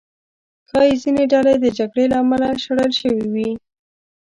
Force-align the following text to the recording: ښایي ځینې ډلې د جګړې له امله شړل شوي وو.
ښایي 0.69 0.95
ځینې 1.03 1.23
ډلې 1.31 1.55
د 1.59 1.65
جګړې 1.77 2.05
له 2.11 2.17
امله 2.23 2.47
شړل 2.63 2.91
شوي 2.99 3.25
وو. 3.33 3.51